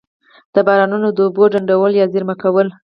د 0.53 0.57
بارانونو 0.67 1.07
د 1.13 1.19
اوبو 1.25 1.43
ډنډول 1.53 1.91
یا 1.99 2.05
زیرمه 2.13 2.35
کول. 2.41 2.67